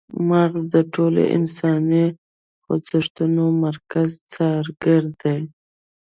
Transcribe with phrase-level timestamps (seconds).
[0.27, 2.05] مغزه د ټولو انساني
[2.63, 5.39] خوځښتونو مرکزي څارګر دي